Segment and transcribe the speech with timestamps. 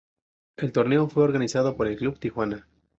[0.57, 2.67] El torneo fue organizado por El Club Tijuana.